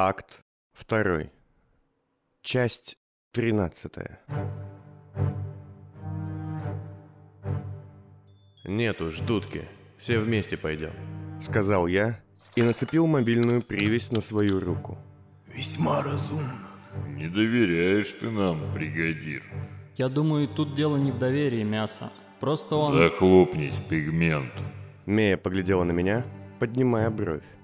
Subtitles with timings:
[0.00, 0.44] Акт
[0.88, 1.24] 2.
[2.40, 2.96] Часть
[3.32, 3.92] 13.
[8.64, 10.92] «Нет уж, дудки, все вместе пойдем»,—
[11.40, 12.20] сказал я
[12.54, 14.96] и нацепил мобильную привязь на свою руку.
[15.52, 16.68] Весьма разумно.
[17.16, 19.42] Не доверяешь ты нам, бригадир.
[19.96, 22.12] Я думаю, тут дело не в доверии мяса.
[22.38, 22.96] Просто он...
[22.96, 24.52] Захлопнись, пигмент.
[25.06, 26.24] Мея поглядела на меня,
[26.60, 27.57] поднимая бровь.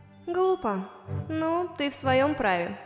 [0.55, 0.89] Глупо.
[1.29, 2.79] Ну, ты в своем праве.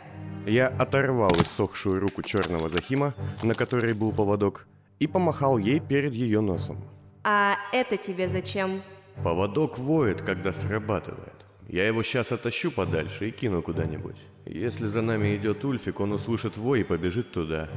[0.47, 4.65] Я оторвал иссохшую руку черного Захима, на которой был поводок,
[4.97, 6.77] и помахал ей перед ее носом.
[7.23, 8.81] А это тебе зачем?
[9.23, 11.45] Поводок воет, когда срабатывает.
[11.67, 14.17] Я его сейчас отащу подальше и кину куда-нибудь.
[14.47, 17.69] Если за нами идет Ульфик, он услышит вой и побежит туда.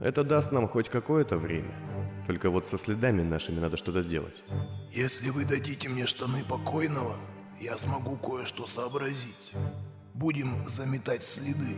[0.00, 1.74] Это даст нам хоть какое-то время.
[2.26, 4.42] Только вот со следами нашими надо что-то делать.
[4.90, 7.16] Если вы дадите мне штаны покойного,
[7.60, 9.52] я смогу кое-что сообразить.
[10.14, 11.76] Будем заметать следы.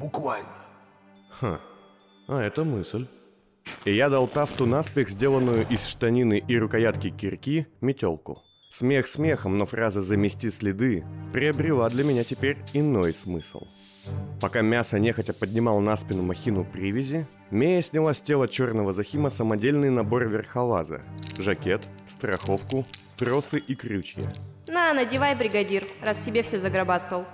[0.00, 0.48] Буквально.
[1.30, 1.60] Ха,
[2.26, 3.06] а это мысль.
[3.84, 8.42] И я дал Тафту наспех сделанную из штанины и рукоятки кирки метелку.
[8.70, 13.66] Смех смехом, но фраза «замести следы» приобрела для меня теперь иной смысл.
[14.40, 19.90] Пока мясо нехотя поднимал на спину махину привязи, Мея сняла с тела черного захима самодельный
[19.90, 21.00] набор верхолаза.
[21.38, 22.86] Жакет, страховку,
[23.16, 24.30] тросы и крючья.
[24.68, 27.26] На, надевай, бригадир, раз себе все загробастал.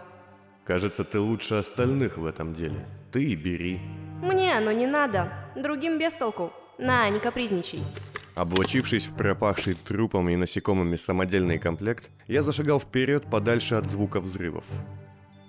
[0.65, 2.87] Кажется, ты лучше остальных в этом деле.
[3.13, 3.81] Ты и бери.
[4.23, 5.33] Мне оно не надо.
[5.57, 6.53] Другим без толку.
[6.79, 7.83] На, не капризничай.
[8.35, 14.65] Облачившись в пропахший трупами и насекомыми самодельный комплект, я зашагал вперед подальше от звука взрывов.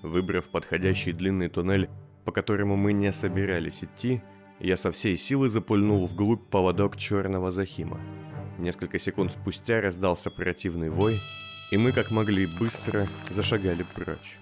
[0.04, 1.90] Выбрав подходящий длинный туннель,
[2.26, 4.22] по которому мы не собирались идти,
[4.60, 8.00] я со всей силы запульнул вглубь поводок черного захима.
[8.58, 11.20] Несколько секунд спустя раздался противный вой,
[11.72, 14.38] и мы как могли быстро зашагали прочь.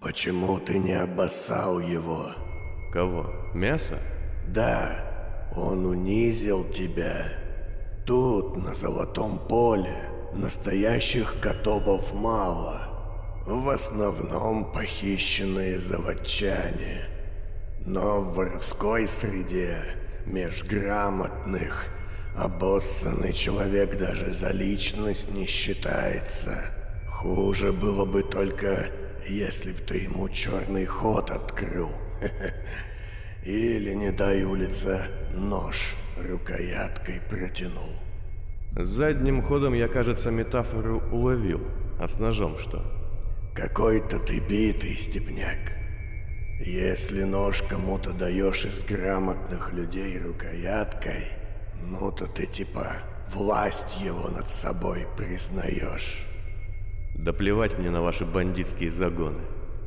[0.00, 2.30] Почему ты не обоссал его?
[2.92, 3.32] Кого?
[3.54, 3.98] Мясо?
[4.46, 7.26] Да, он унизил тебя.
[8.06, 9.96] Тут, на Золотом поле,
[10.32, 13.42] настоящих котобов мало.
[13.46, 17.08] В основном похищенные заводчане.
[17.84, 19.78] Но в воровской среде
[20.24, 21.86] межграмотных
[22.36, 26.58] обоссанный человек даже за личность не считается.
[27.08, 28.90] Хуже было бы только,
[29.26, 31.90] если б ты ему черный ход открыл.
[33.44, 37.90] Или, не дай улица, нож рукояткой протянул.
[38.72, 41.62] Задним ходом я, кажется, метафору уловил.
[41.98, 42.84] А с ножом что?
[43.54, 45.76] Какой-то ты битый, степняк.
[46.60, 51.24] Если нож кому-то даешь из грамотных людей рукояткой,
[51.82, 52.96] ну то ты типа
[53.28, 56.26] власть его над собой признаешь.
[57.14, 59.40] Да плевать мне на ваши бандитские загоны.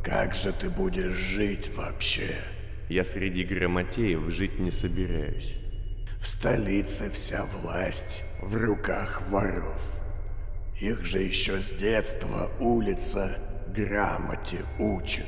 [0.04, 2.36] Как же ты будешь жить вообще?
[2.90, 5.58] Я среди грамотеев жить не собираюсь.
[6.20, 10.02] В столице вся власть в руках воров.
[10.80, 15.28] Их же еще с детства улица грамоте учит.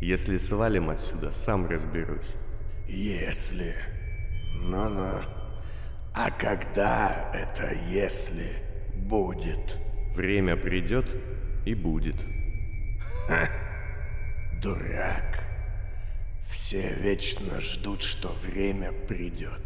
[0.00, 2.34] Если свалим отсюда, сам разберусь.
[2.88, 3.74] Если.
[4.62, 5.37] Ну-ну.
[6.20, 8.60] А когда это «если»
[8.96, 9.78] будет?
[10.16, 11.14] Время придет
[11.64, 12.16] и будет.
[13.28, 13.48] Ха,
[14.60, 15.44] дурак.
[16.40, 19.62] Все вечно ждут, что время придет.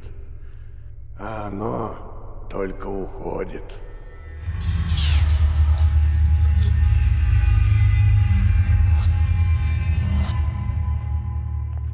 [1.18, 3.64] А оно только уходит.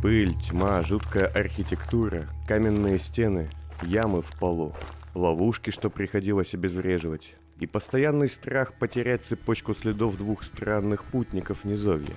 [0.03, 3.51] Пыль, тьма, жуткая архитектура, каменные стены,
[3.83, 4.75] ямы в полу,
[5.15, 12.15] ловушки, что приходилось обезвреживать, и постоянный страх потерять цепочку следов двух странных путников низовья.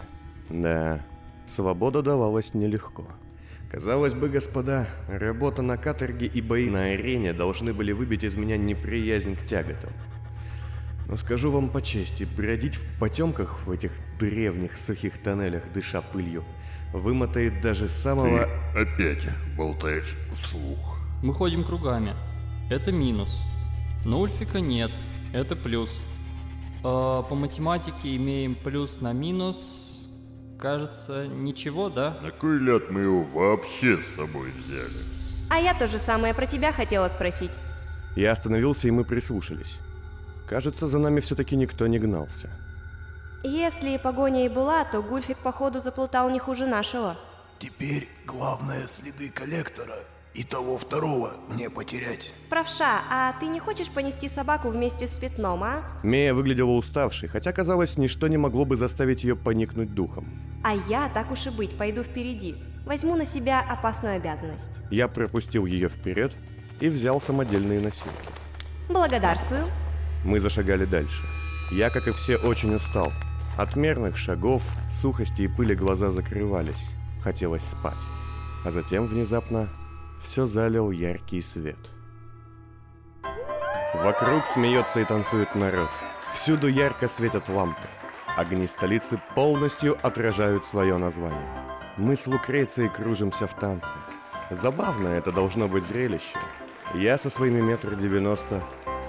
[0.50, 1.02] Да,
[1.48, 3.06] свобода давалась нелегко.
[3.72, 8.58] Казалось бы, господа, работа на каторге и бои на арене должны были выбить из меня
[8.58, 9.94] неприязнь к тяготам.
[11.08, 16.44] Но скажу вам по чести, бродить в потемках в этих древних сухих тоннелях, дыша пылью,
[16.94, 18.48] вымотает даже самого...
[18.74, 19.24] Ты опять
[19.58, 20.91] болтаешь вслух.
[21.24, 22.16] Мы ходим кругами.
[22.72, 23.42] Это минус.
[24.06, 24.92] Но Ульфика нет.
[25.34, 25.92] Это плюс.
[26.84, 30.10] А, по математике имеем плюс на минус.
[30.60, 32.18] Кажется, ничего, да?
[32.24, 35.06] На кой ляд мы его вообще с собой взяли?
[35.50, 37.52] А я то же самое про тебя хотела спросить.
[38.16, 39.78] Я остановился, и мы прислушались.
[40.48, 42.50] Кажется, за нами все-таки никто не гнался.
[43.44, 47.16] Если погоня и была, то Гульфик походу заплутал не хуже нашего.
[47.60, 49.96] Теперь главное следы коллектора
[50.34, 52.32] и того второго не потерять.
[52.50, 55.84] Правша, а ты не хочешь понести собаку вместе с пятном, а?
[56.04, 60.26] Мея выглядела уставшей, хотя, казалось, ничто не могло бы заставить ее поникнуть духом.
[60.64, 62.56] А я, так уж и быть, пойду впереди.
[62.86, 64.72] Возьму на себя опасную обязанность.
[64.90, 66.34] Я пропустил ее вперед
[66.80, 68.12] и взял самодельные носилки.
[68.90, 69.66] Благодарствую.
[70.24, 71.24] Мы зашагали дальше.
[71.72, 73.12] Я, как и все, очень устал.
[73.58, 76.90] От мерных шагов, сухости и пыли глаза закрывались.
[77.22, 77.94] Хотелось спать.
[78.64, 79.70] А затем внезапно
[80.22, 81.80] все залил яркий свет.
[83.96, 85.90] Вокруг смеется и танцует народ.
[86.32, 87.82] Всюду ярко светят лампы.
[88.38, 91.50] Огни столицы полностью отражают свое название.
[91.98, 93.90] Мы с Лукрецией кружимся в танце.
[94.50, 96.38] Забавно это должно быть зрелище.
[96.94, 98.64] Я со своими метр девяносто,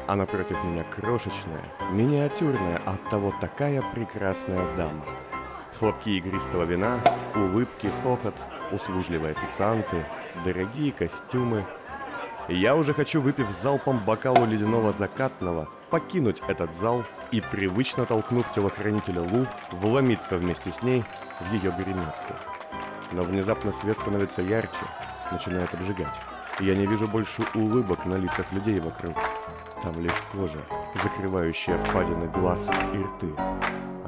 [0.09, 5.05] а напротив меня крошечная, миниатюрная, а оттого такая прекрасная дама.
[5.79, 7.01] Хлопки игристого вина,
[7.35, 8.35] улыбки, хохот,
[8.71, 10.05] услужливые официанты,
[10.45, 11.65] дорогие костюмы.
[12.49, 19.23] Я уже хочу, выпив залпом бокалу ледяного закатного, покинуть этот зал и, привычно толкнув телохранителя
[19.23, 21.05] Лу, вломиться вместе с ней
[21.41, 22.35] в ее гримерку.
[23.13, 24.85] Но внезапно свет становится ярче,
[25.31, 26.15] начинает обжигать.
[26.61, 29.17] Я не вижу больше улыбок на лицах людей вокруг.
[29.83, 30.61] Там лишь кожа,
[30.95, 33.35] закрывающая впадины глаз и рты.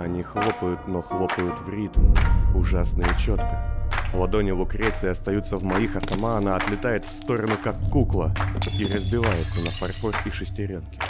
[0.05, 2.13] Они хлопают, но хлопают в ритм,
[2.55, 3.89] ужасно и четко.
[4.13, 8.35] Ладони Лукреции остаются в моих, а сама она отлетает в сторону, как кукла,
[8.79, 11.01] и разбивается на фарфор и шестеренки.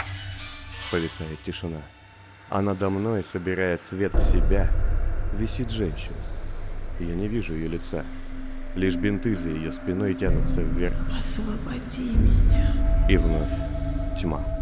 [0.91, 1.81] Повисает тишина.
[2.49, 4.69] А надо мной, собирая свет в себя,
[5.33, 6.15] висит женщина.
[7.01, 8.05] Я не вижу ее лица.
[8.75, 10.95] Лишь бинты за ее спиной тянутся вверх.
[11.19, 13.07] Освободи меня.
[13.09, 13.51] И вновь
[14.17, 14.54] тьма.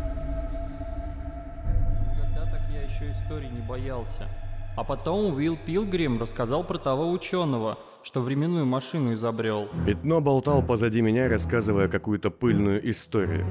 [3.04, 4.28] Еще истории не боялся.
[4.76, 9.70] А потом Уилл Пилгрим рассказал про того ученого, что временную машину изобрел.
[9.86, 13.48] Пятно болтал позади меня, рассказывая какую-то пыльную историю.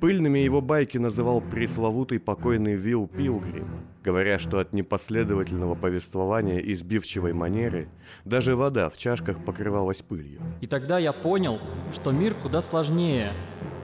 [0.00, 3.68] Пыльными его байки называл пресловутый покойный Вилл Пилгрим,
[4.02, 7.88] говоря, что от непоследовательного повествования и сбивчивой манеры
[8.24, 10.40] даже вода в чашках покрывалась пылью.
[10.60, 11.60] И тогда я понял,
[11.92, 13.32] что мир куда сложнее.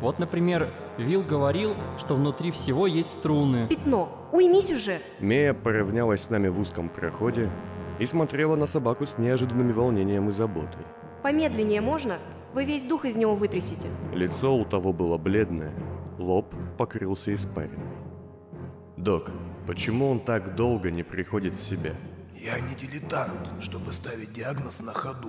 [0.00, 3.68] Вот, например, Вилл говорил, что внутри всего есть струны.
[3.68, 4.98] Пятно, уймись уже.
[5.20, 7.50] Мея поравнялась с нами в узком проходе
[8.00, 10.84] и смотрела на собаку с неожиданным волнением и заботой.
[11.22, 12.18] Помедленнее можно?
[12.54, 13.88] Вы весь дух из него вытрясите.
[14.12, 15.72] Лицо у того было бледное,
[16.18, 17.78] лоб покрылся испариной.
[18.96, 19.30] «Док,
[19.66, 21.92] почему он так долго не приходит в себя?»
[22.34, 25.28] Я не дилетант, чтобы ставить диагноз на ходу.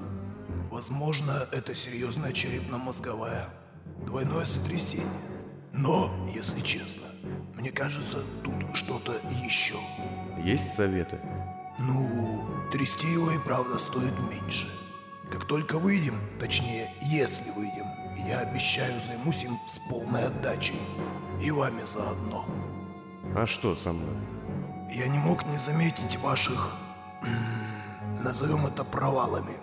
[0.71, 3.49] Возможно, это серьезная черепно-мозговая.
[4.05, 5.07] Двойное сотрясение.
[5.73, 7.07] Но, если честно,
[7.53, 9.13] мне кажется, тут что-то
[9.43, 9.75] еще.
[10.41, 11.19] Есть советы?
[11.81, 14.69] Ну, трясти его и правда стоит меньше.
[15.31, 17.87] Как только выйдем, точнее, если выйдем,
[18.27, 20.79] я обещаю займусь им с полной отдачей.
[21.41, 22.45] И вами заодно.
[23.35, 24.15] А что со мной?
[24.93, 26.75] Я не мог не заметить ваших,
[28.23, 29.55] назовем это провалами.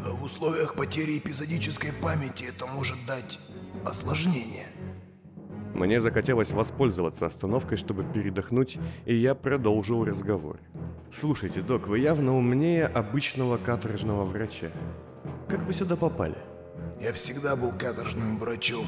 [0.00, 3.38] В условиях потери эпизодической памяти это может дать
[3.84, 4.66] осложнение.
[5.74, 10.58] Мне захотелось воспользоваться остановкой, чтобы передохнуть, и я продолжил разговор.
[11.12, 14.70] Слушайте, док, вы явно умнее обычного каторжного врача.
[15.46, 16.34] Как вы сюда попали?
[16.98, 18.86] Я всегда был каторжным врачом,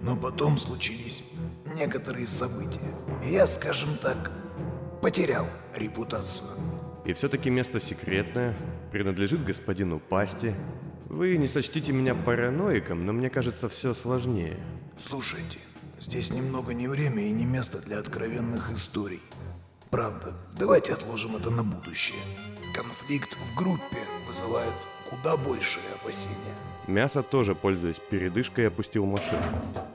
[0.00, 1.22] но потом случились
[1.76, 2.92] некоторые события.
[3.24, 4.32] Я, скажем так,
[5.00, 5.46] потерял
[5.76, 6.50] репутацию.
[7.04, 8.56] И все-таки место секретное,
[8.90, 10.52] принадлежит господину Пасти.
[11.08, 14.58] Вы не сочтите меня параноиком, но мне кажется, все сложнее.
[14.98, 15.58] Слушайте,
[16.00, 19.20] здесь немного не время и не место для откровенных историй.
[19.90, 22.18] Правда, давайте отложим это на будущее.
[22.76, 24.72] Конфликт в группе вызывает
[25.10, 26.54] куда большие опасения.
[26.86, 29.42] Мясо тоже, пользуясь передышкой, опустил машину.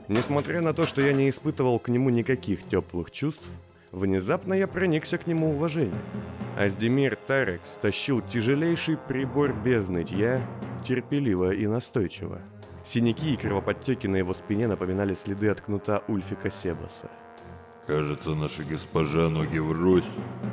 [0.08, 3.48] Несмотря на то, что я не испытывал к нему никаких теплых чувств,
[3.90, 5.98] внезапно я проникся к нему уважением.
[6.58, 10.46] Аздемир Тарекс тащил тяжелейший прибор без нытья,
[10.86, 12.42] терпеливо и настойчиво.
[12.84, 17.10] Синяки и кровоподтеки на его спине напоминали следы от кнута Ульфика Себаса.
[17.86, 20.08] Кажется, наша госпожа ноги врозь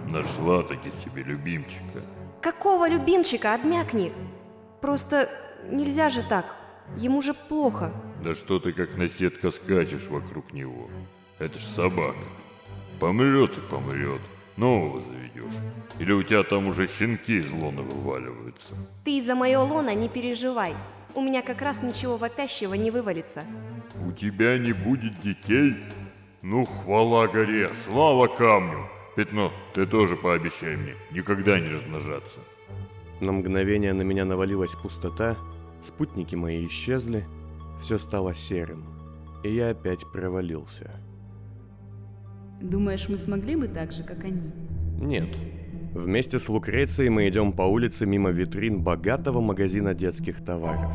[0.08, 2.00] нашла таки себе любимчика.
[2.42, 3.56] Какого любимчика?
[3.56, 4.14] Обмякни.
[4.82, 5.30] Просто
[5.68, 6.46] нельзя же так.
[6.98, 7.92] Ему же плохо.
[8.24, 10.90] Да что ты как наседка скачешь вокруг него?
[11.40, 12.20] Это ж собака.
[13.00, 14.22] Помрет и помрет.
[14.56, 15.54] Нового заведешь.
[16.00, 18.76] Или у тебя там уже щенки из лона вываливаются.
[19.04, 20.76] Ты за мое лоно не переживай.
[21.16, 23.44] У меня как раз ничего вопящего не вывалится.
[24.08, 25.76] У тебя не будет детей?
[26.44, 28.90] Ну, хвала горе, слава камню.
[29.16, 32.40] Пятно, ты тоже пообещай мне никогда не размножаться.
[33.22, 35.38] На мгновение на меня навалилась пустота,
[35.82, 37.24] спутники мои исчезли,
[37.80, 38.84] все стало серым,
[39.46, 40.92] и я опять провалился.
[42.60, 44.52] Думаешь, мы смогли бы так же, как они?
[45.00, 45.30] Нет.
[45.94, 50.92] Вместе с Лукрецией мы идем по улице мимо витрин богатого магазина детских товаров.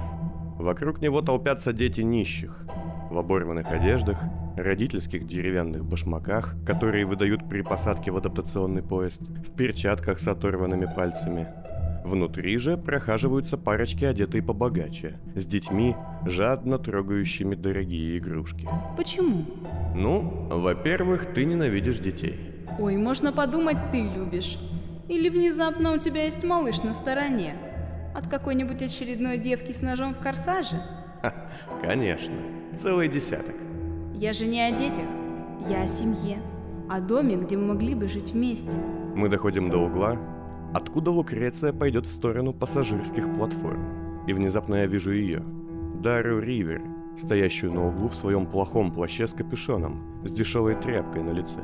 [0.58, 2.66] Вокруг него толпятся дети нищих.
[3.10, 4.18] В оборванных одеждах,
[4.62, 11.48] родительских деревянных башмаках, которые выдают при посадке в адаптационный поезд, в перчатках с оторванными пальцами.
[12.04, 18.68] Внутри же прохаживаются парочки, одетые побогаче, с детьми, жадно трогающими дорогие игрушки.
[18.96, 19.44] Почему?
[19.94, 22.64] Ну, во-первых, ты ненавидишь детей.
[22.78, 24.58] Ой, можно подумать, ты любишь.
[25.08, 27.56] Или внезапно у тебя есть малыш на стороне.
[28.14, 30.82] От какой-нибудь очередной девки с ножом в корсаже?
[31.22, 31.34] Ха,
[31.82, 32.36] конечно,
[32.76, 33.54] целый десяток.
[34.20, 35.04] Я же не о детях.
[35.68, 36.42] Я о семье.
[36.88, 38.76] О доме, где мы могли бы жить вместе.
[39.14, 40.18] Мы доходим до угла,
[40.74, 44.24] откуда Лукреция пойдет в сторону пассажирских платформ.
[44.26, 45.44] И внезапно я вижу ее.
[46.02, 46.82] Дару Ривер,
[47.16, 51.60] стоящую на углу в своем плохом плаще с капюшоном, с дешевой тряпкой на лице.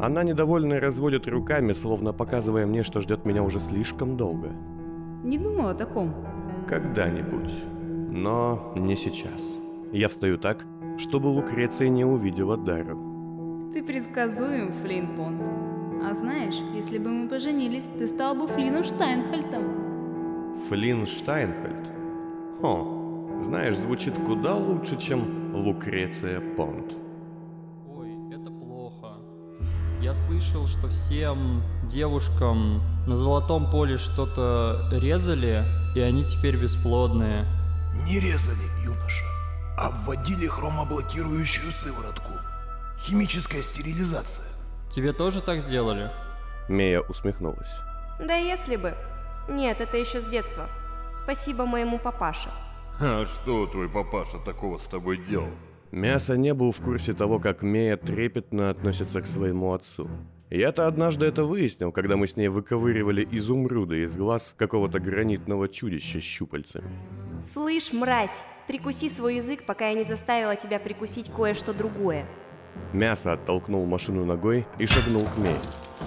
[0.00, 4.48] Она недовольно разводит руками, словно показывая мне, что ждет меня уже слишком долго.
[5.22, 6.12] Не думал о таком.
[6.66, 7.52] Когда-нибудь.
[8.10, 9.52] Но не сейчас.
[9.92, 10.66] Я встаю так,
[10.98, 13.70] чтобы Лукреция не увидела Дару.
[13.72, 15.42] Ты предсказуем, Флинн Понт.
[16.04, 20.56] А знаешь, если бы мы поженились, ты стал бы Флином Штайнхальтом.
[20.68, 21.90] Флинн Штайнхальд?
[22.60, 26.96] Хо, знаешь, звучит куда лучше, чем Лукреция Понт.
[27.94, 29.18] Ой, это плохо.
[30.00, 35.64] Я слышал, что всем девушкам на золотом поле что-то резали,
[35.94, 37.46] и они теперь бесплодные.
[38.06, 39.24] Не резали, юноша,
[39.86, 42.32] вводили хромоблокирующую сыворотку.
[42.98, 44.46] Химическая стерилизация.
[44.90, 46.10] Тебе тоже так сделали?
[46.68, 47.70] Мея усмехнулась.
[48.18, 48.94] Да если бы.
[49.48, 50.68] Нет, это еще с детства.
[51.14, 52.50] Спасибо моему папаше.
[53.00, 55.50] А что твой папаша такого с тобой делал?
[55.92, 60.10] Мясо не был в курсе того, как Мея трепетно относится к своему отцу.
[60.50, 66.20] Я-то однажды это выяснил, когда мы с ней выковыривали изумруды из глаз какого-то гранитного чудища
[66.20, 66.90] с щупальцами.
[67.42, 72.26] Слышь, мразь, прикуси свой язык, пока я не заставила тебя прикусить кое-что другое.
[72.92, 75.60] Мясо оттолкнул машину ногой и шагнул к Мее.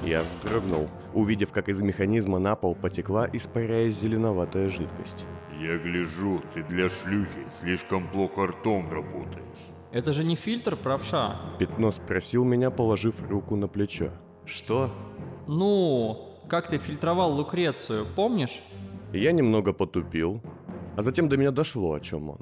[0.03, 5.25] Я вздрогнул, увидев, как из механизма на пол потекла, испаряясь зеленоватая жидкость.
[5.59, 9.45] Я гляжу, ты для шлюхи слишком плохо ртом работаешь.
[9.91, 11.35] Это же не фильтр, правша.
[11.59, 14.11] Пятно спросил меня, положив руку на плечо.
[14.45, 14.89] Что?
[15.47, 18.61] Ну, как ты фильтровал Лукрецию, помнишь?
[19.13, 20.41] Я немного потупил,
[20.95, 22.39] а затем до меня дошло, о чем он.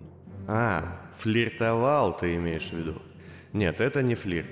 [0.47, 3.01] А, флиртовал ты имеешь в виду?
[3.53, 4.49] Нет, это не флирт.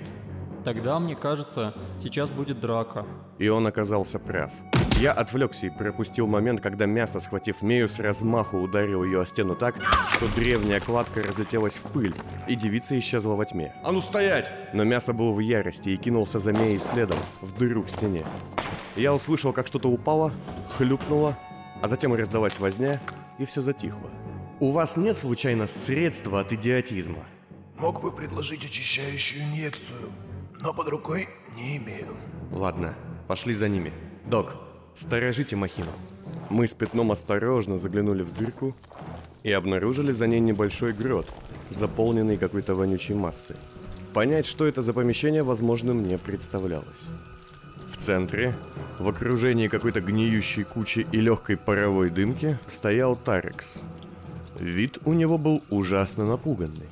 [0.64, 3.06] Тогда, мне кажется, сейчас будет драка.
[3.38, 4.52] И он оказался прав.
[5.00, 9.54] Я отвлекся и пропустил момент, когда мясо, схватив Мею, с размаху ударил ее о стену
[9.54, 9.76] так,
[10.10, 12.14] что древняя кладка разлетелась в пыль,
[12.48, 13.72] и девица исчезла во тьме.
[13.84, 14.52] А ну стоять!
[14.72, 18.24] Но мясо был в ярости и кинулся за Меей следом, в дыру в стене.
[18.96, 20.32] Я услышал, как что-то упало,
[20.76, 21.38] хлюпнуло,
[21.80, 23.00] а затем раздалась возня,
[23.38, 24.10] и все затихло.
[24.60, 27.24] «У вас нет, случайно, средства от идиотизма?»
[27.78, 30.10] Мог бы предложить очищающую инъекцию,
[30.60, 32.16] но под рукой не имею.
[32.50, 32.96] Ладно,
[33.28, 33.92] пошли за ними.
[34.26, 34.56] Док,
[34.94, 35.92] сторожите махину.
[36.50, 38.74] Мы с пятном осторожно заглянули в дырку
[39.44, 41.32] и обнаружили за ней небольшой грот,
[41.70, 43.54] заполненный какой-то вонючей массой.
[44.12, 47.04] Понять, что это за помещение, возможно, мне представлялось.
[47.90, 48.54] В центре,
[48.98, 53.80] в окружении какой-то гниющей кучи и легкой паровой дымки, стоял Тарекс.
[54.60, 56.88] Вид у него был ужасно напуганный.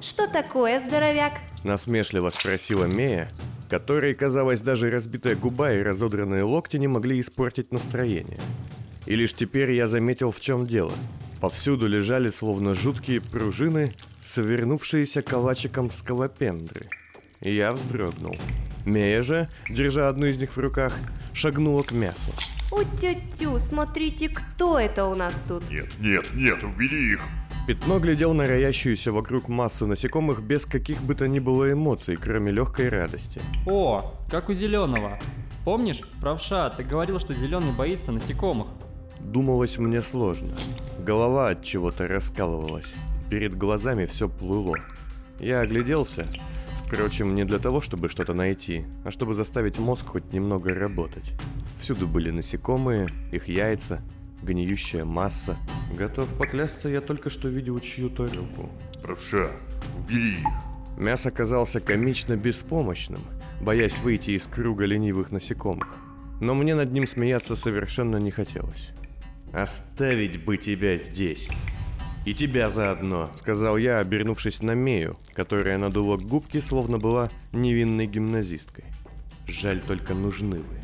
[0.00, 1.34] Что такое, здоровяк?
[1.64, 3.30] Насмешливо спросила Мея,
[3.68, 8.38] которой, казалось, даже разбитая губа и разодранные локти не могли испортить настроение.
[9.06, 10.92] И лишь теперь я заметил, в чем дело.
[11.40, 16.88] Повсюду лежали, словно жуткие пружины, совернувшиеся калачиком скалопендры.
[17.40, 18.36] И я вздрогнул.
[18.84, 20.96] Мея же, держа одну из них в руках,
[21.32, 22.32] шагнула к мясу.
[22.70, 25.70] У-тю-тю, смотрите, кто это у нас тут?
[25.70, 27.20] Нет, нет, нет, убери их!
[27.66, 32.50] Пятно глядел на роящуюся вокруг массу насекомых без каких бы то ни было эмоций, кроме
[32.50, 33.40] легкой радости.
[33.66, 35.18] О, как у зеленого.
[35.64, 38.66] Помнишь, правша, ты говорил, что зеленый боится насекомых.
[39.20, 40.50] Думалось мне сложно.
[40.98, 42.96] Голова от чего-то раскалывалась.
[43.30, 44.76] Перед глазами все плыло.
[45.38, 46.26] Я огляделся,
[46.92, 51.32] впрочем, не для того, чтобы что-то найти, а чтобы заставить мозг хоть немного работать.
[51.78, 54.02] Всюду были насекомые, их яйца,
[54.42, 55.56] гниющая масса.
[55.96, 58.70] Готов поклясться, я только что видел чью-то руку.
[59.02, 59.50] Правша,
[59.98, 60.98] убери их!
[60.98, 63.22] Мясо казался комично беспомощным,
[63.62, 65.96] боясь выйти из круга ленивых насекомых.
[66.40, 68.90] Но мне над ним смеяться совершенно не хотелось.
[69.52, 71.50] «Оставить бы тебя здесь!»
[72.24, 78.84] «И тебя заодно»,— сказал я, обернувшись на Мею, которая надула губки, словно была невинной гимназисткой.
[79.46, 80.80] «Жаль, только нужны вы.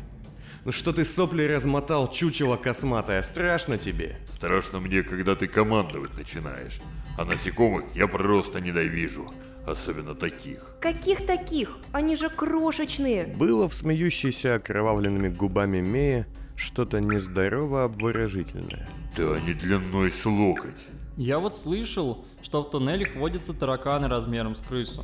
[0.65, 6.79] Ну что ты сопли размотал, чучело косматое, страшно тебе?» Страшно мне, когда ты командовать начинаешь.
[7.17, 9.33] А насекомых я просто ненавижу.
[9.67, 10.59] Особенно таких.
[10.79, 11.77] Каких таких?
[11.91, 13.25] Они же крошечные.
[13.25, 18.87] Было в смеющейся окровавленными губами Мея что-то нездорово обворожительное.
[19.17, 20.85] Да они длиной с локоть.
[21.19, 25.03] Я вот слышал, что в туннелях водятся тараканы размером с крысу.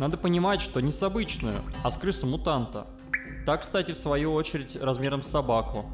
[0.00, 2.88] Надо понимать, что не с обычную, а с крысу-мутанта.
[3.46, 5.86] Так, кстати, в свою очередь, размером с собаку.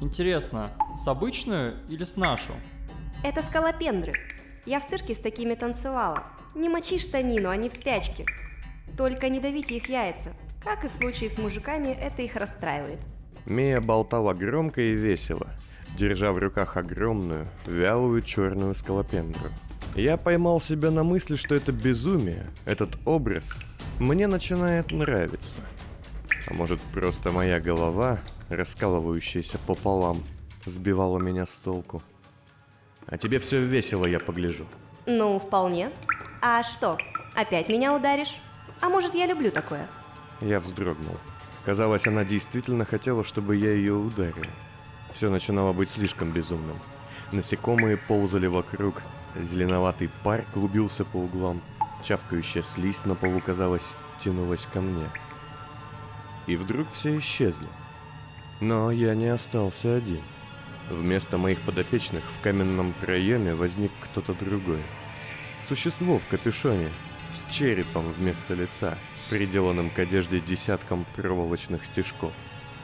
[0.00, 2.52] Интересно, с обычную или с нашу?
[3.24, 4.12] Это скалопендры.
[4.66, 6.22] Я в цирке с такими танцевала.
[6.54, 8.24] Не мочи штанину, они в спячке.
[8.96, 10.32] Только не давите их яйца.
[10.62, 13.00] Как и в случае с мужиками, это их расстраивает.
[13.46, 15.48] Мия болтала громко и весело,
[15.96, 19.50] держа в руках огромную, вялую черную скалопендру.
[19.94, 23.58] Я поймал себя на мысли, что это безумие, этот образ,
[23.98, 25.56] мне начинает нравиться.
[26.46, 28.18] А может, просто моя голова,
[28.48, 30.22] раскалывающаяся пополам,
[30.64, 32.02] сбивала меня с толку.
[33.06, 34.66] А тебе все весело, я погляжу.
[35.06, 35.90] Ну, вполне.
[36.40, 36.98] А что,
[37.34, 38.36] опять меня ударишь?
[38.80, 39.88] А может, я люблю такое?
[40.40, 41.16] Я вздрогнул.
[41.64, 44.46] Казалось, она действительно хотела, чтобы я ее ударил.
[45.12, 46.78] Все начинало быть слишком безумным.
[47.32, 49.02] Насекомые ползали вокруг,
[49.36, 51.62] зеленоватый пар клубился по углам,
[52.02, 55.10] чавкающая слизь на полу, казалось, тянулась ко мне.
[56.46, 57.68] И вдруг все исчезли.
[58.60, 60.22] Но я не остался один.
[60.90, 64.82] Вместо моих подопечных в каменном проеме возник кто-то другой.
[65.66, 66.90] Существо в капюшоне,
[67.30, 68.96] с черепом вместо лица,
[69.28, 72.32] приделанным к одежде десятком проволочных стежков.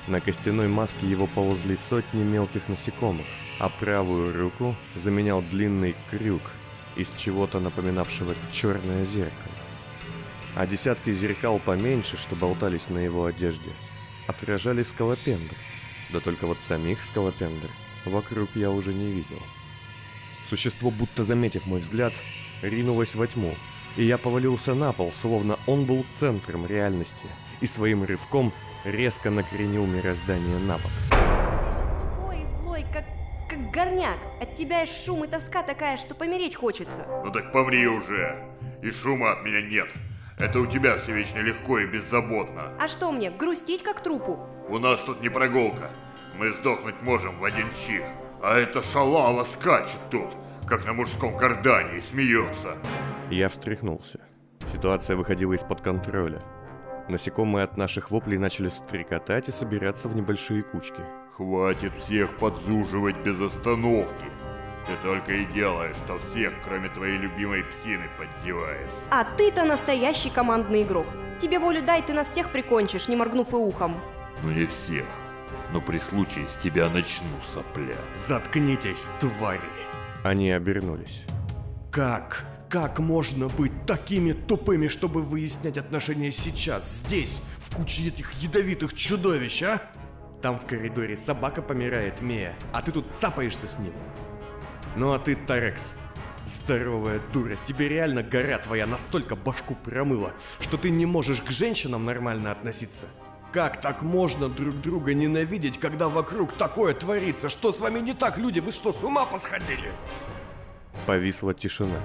[0.06, 3.26] На костяной маске его ползли сотни мелких насекомых,
[3.58, 6.42] а правую руку заменял длинный крюк
[6.94, 9.54] из чего-то напоминавшего черное зеркало.
[10.54, 13.70] А десятки зеркал поменьше, что болтались на его одежде,
[14.26, 15.54] отражали скалопендр.
[16.10, 17.70] Да только вот самих скалопендр
[18.04, 19.42] вокруг я уже не видел.
[20.44, 22.12] Существо, будто заметив мой взгляд,
[22.60, 23.54] ринулось во тьму,
[23.96, 27.24] и я повалился на пол, словно он был центром реальности,
[27.60, 28.52] и своим рывком
[28.84, 30.90] резко накренил мироздание на бок.
[31.10, 33.04] Ты же тупой и злой, как,
[33.48, 34.18] как горняк.
[34.40, 37.06] От тебя и шум и тоска такая, что помереть хочется.
[37.24, 38.36] Ну так помри уже.
[38.82, 39.88] И шума от меня нет.
[40.38, 42.72] Это у тебя все вечно легко и беззаботно.
[42.80, 44.40] А что мне, грустить как трупу?
[44.68, 45.90] У нас тут не прогулка.
[46.38, 48.02] Мы сдохнуть можем в один чих.
[48.42, 50.30] А эта шалава скачет тут,
[50.66, 52.76] как на мужском кардане, и смеется.
[53.30, 54.20] Я встряхнулся.
[54.66, 56.42] Ситуация выходила из-под контроля.
[57.08, 61.02] Насекомые от наших воплей начали стрекотать и собираться в небольшие кучки.
[61.36, 64.26] Хватит всех подзуживать без остановки.
[64.86, 68.90] Ты только и делаешь, что всех, кроме твоей любимой псины, поддеваешь.
[69.10, 71.06] А ты-то настоящий командный игрок.
[71.40, 74.00] Тебе волю дай, ты нас всех прикончишь, не моргнув и ухом.
[74.42, 75.06] Ну не всех.
[75.72, 77.96] Но при случае с тебя начну, сопля.
[78.14, 79.60] Заткнитесь, твари!
[80.22, 81.24] Они обернулись.
[81.90, 82.44] Как?
[82.74, 89.62] Как можно быть такими тупыми, чтобы выяснять отношения сейчас, здесь, в куче этих ядовитых чудовищ,
[89.62, 89.80] а?
[90.42, 93.92] Там в коридоре собака помирает, Мия, а ты тут цапаешься с ним.
[94.96, 95.94] Ну а ты, Тарекс,
[96.44, 102.04] здоровая дура, тебе реально гора твоя настолько башку промыла, что ты не можешь к женщинам
[102.04, 103.06] нормально относиться.
[103.52, 107.48] Как так можно друг друга ненавидеть, когда вокруг такое творится?
[107.48, 108.58] Что с вами не так, люди?
[108.58, 109.92] Вы что, с ума посходили?
[111.06, 112.00] Повисла тишина.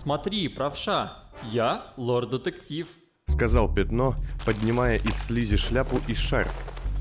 [0.00, 2.86] Смотри, правша, я лорд-детектив.
[3.26, 4.14] Сказал Пятно,
[4.46, 6.54] поднимая из слизи шляпу и шарф,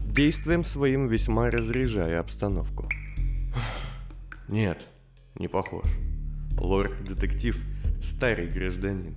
[0.04, 2.90] действием своим весьма разряжая обстановку.
[4.48, 4.88] Нет,
[5.36, 5.86] не похож.
[6.60, 7.64] Лорд-детектив–
[8.02, 9.16] старый гражданин,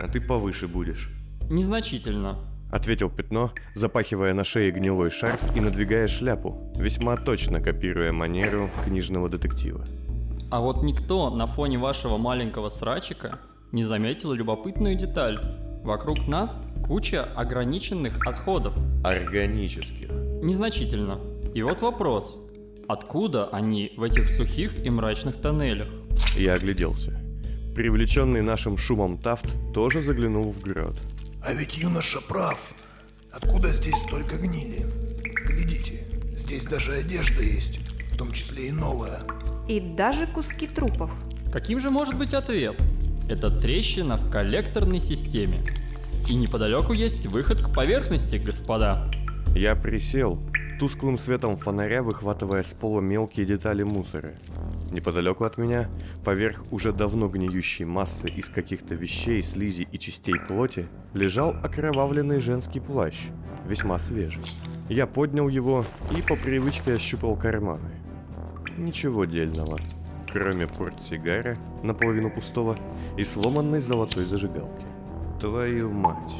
[0.00, 1.10] а ты повыше будешь.
[1.50, 2.38] Незначительно.
[2.72, 9.28] Ответил Пятно, запахивая на шее гнилой шарф и надвигая шляпу, весьма точно копируя манеру книжного
[9.28, 9.84] детектива.
[10.50, 13.38] А вот никто на фоне вашего маленького срачика
[13.70, 15.40] не заметил любопытную деталь.
[15.84, 18.74] Вокруг нас куча ограниченных отходов.
[19.04, 20.10] Органических.
[20.42, 21.20] Незначительно.
[21.54, 22.40] И вот вопрос.
[22.88, 25.88] Откуда они в этих сухих и мрачных тоннелях?
[26.36, 27.12] Я огляделся.
[27.76, 30.98] Привлеченный нашим шумом Тафт тоже заглянул в грот.
[31.44, 32.74] А ведь юноша прав.
[33.30, 34.84] Откуда здесь столько гнили?
[35.46, 37.78] Глядите, здесь даже одежда есть,
[38.12, 39.22] в том числе и новая.
[39.70, 41.12] И даже куски трупов.
[41.52, 42.76] Каким же может быть ответ?
[43.28, 45.62] Это трещина в коллекторной системе.
[46.28, 49.08] И неподалеку есть выход к поверхности, господа.
[49.54, 50.40] Я присел,
[50.80, 54.32] тусклым светом фонаря выхватывая с пола мелкие детали мусора.
[54.90, 55.88] Неподалеку от меня,
[56.24, 62.80] поверх уже давно гниющей массы из каких-то вещей, слизи и частей плоти, лежал окровавленный женский
[62.80, 63.14] плащ,
[63.68, 64.42] весьма свежий.
[64.88, 65.86] Я поднял его
[66.18, 67.99] и по привычке ощупал карманы.
[68.80, 69.78] Ничего дельного,
[70.32, 72.78] кроме портсигара, наполовину пустого,
[73.18, 74.86] и сломанной золотой зажигалки.
[75.38, 76.36] Твою мать.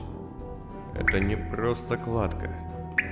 [0.94, 2.56] Это не просто кладка.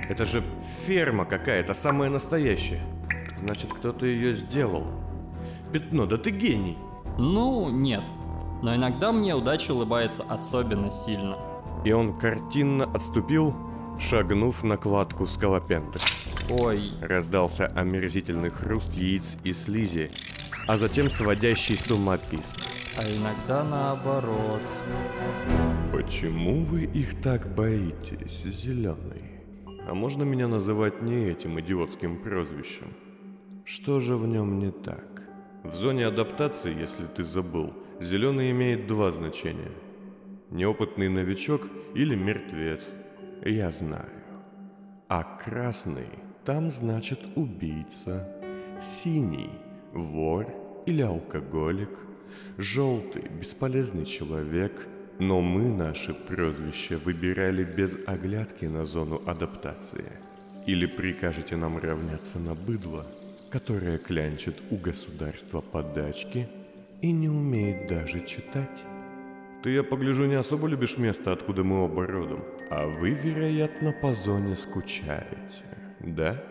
[0.09, 0.43] Это же
[0.87, 2.81] ферма какая-то, самая настоящая.
[3.39, 4.87] Значит, кто-то ее сделал.
[5.71, 6.79] Пятно, да ты гений.
[7.19, 8.03] Ну, нет.
[8.63, 11.37] Но иногда мне удача улыбается особенно сильно.
[11.85, 13.53] И он картинно отступил,
[13.99, 16.01] шагнув на кладку скалопендры.
[16.49, 20.09] Ой, Раздался омерзительный хруст яиц и слизи,
[20.67, 22.55] а затем сводящий с ума писк.
[22.97, 24.61] а иногда наоборот.
[25.93, 29.21] Почему вы их так боитесь, зеленый?
[29.87, 32.93] А можно меня называть не этим идиотским прозвищем?
[33.63, 35.21] Что же в нем не так?
[35.63, 39.71] В зоне адаптации, если ты забыл, зеленый имеет два значения.
[40.49, 42.87] Неопытный новичок или мертвец.
[43.45, 44.09] Я знаю.
[45.09, 46.07] А красный
[46.45, 48.27] там значит убийца.
[48.81, 49.49] Синий–
[49.93, 50.47] вор
[50.85, 51.89] или алкоголик.
[52.57, 54.87] Желтый– бесполезный человек.
[55.19, 60.05] Но мы наши прозвища выбирали без оглядки на зону адаптации.
[60.65, 63.05] Или прикажете нам равняться на быдло,
[63.49, 66.47] которое клянчит у государства подачки
[67.01, 68.85] и не умеет даже читать?
[69.61, 72.41] Ты, я погляжу, не особо любишь место, откуда мы оба родом.
[72.69, 75.65] А вы, вероятно, по зоне скучаете.
[75.99, 76.41] Да?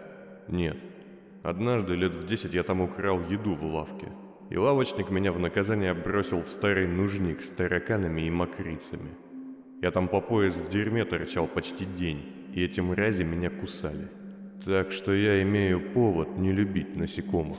[0.49, 0.79] Нет.
[1.43, 4.09] Однажды, лет в десять, я там украл еду в лавке.
[4.51, 9.11] И лавочник меня в наказание бросил в старый нужник с тараканами и мокрицами.
[9.83, 14.09] Я там по пояс в дерьме торчал почти день, и эти мрази меня кусали.
[14.65, 17.59] Так что я имею повод не любить насекомых.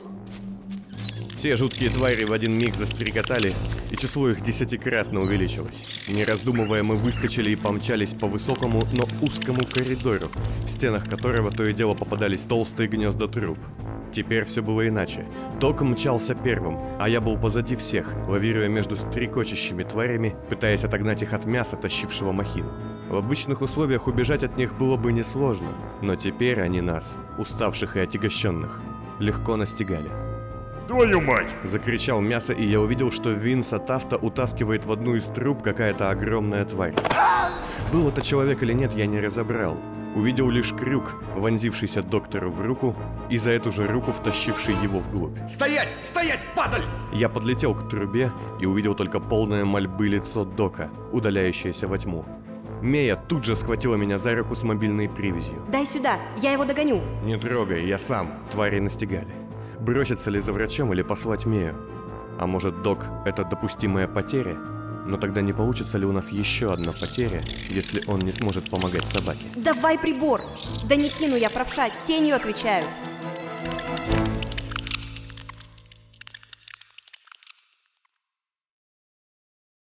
[1.40, 3.54] Все жуткие твари в один миг застрекотали,
[3.90, 6.10] и число их десятикратно увеличилось.
[6.14, 10.30] Не раздумывая, мы выскочили и помчались по высокому, но узкому коридору,
[10.62, 13.58] в стенах которого то и дело попадались толстые гнезда труб.
[14.12, 15.26] Теперь все было иначе.
[15.58, 21.32] Док мчался первым, а я был позади всех, лавируя между стрекочущими тварями, пытаясь отогнать их
[21.32, 22.70] от мяса, тащившего махину.
[23.08, 25.72] В обычных условиях убежать от них было бы несложно,
[26.02, 28.82] но теперь они нас, уставших и отягощенных,
[29.18, 30.29] легко настигали.
[30.90, 31.46] Твою мать!
[31.62, 36.64] Закричал мясо, и я увидел, что Винса Тафта утаскивает в одну из труб какая-то огромная
[36.64, 36.96] тварь.
[37.92, 39.76] Был это человек или нет, я не разобрал.
[40.16, 42.96] Увидел лишь крюк, вонзившийся доктору в руку,
[43.30, 45.38] и за эту же руку втащивший его вглубь.
[45.48, 45.86] Стоять!
[46.02, 46.82] Стоять, падаль!
[47.12, 52.24] Я подлетел к трубе и увидел только полное мольбы лицо Дока, удаляющееся во тьму.
[52.82, 55.62] Мея тут же схватила меня за руку с мобильной привязью.
[55.68, 57.00] Дай сюда, я его догоню.
[57.22, 58.26] Не трогай, я сам.
[58.50, 59.49] Твари настигали.
[59.80, 61.74] Броситься ли за врачом или послать Мею?
[62.38, 64.58] А может, док– это допустимая потеря?
[65.06, 67.40] Но тогда не получится ли у нас еще одна потеря,
[67.70, 69.46] если он не сможет помогать собаке?
[69.56, 70.42] Давай прибор.
[70.84, 72.84] Да не кину я, правша, тенью отвечаю.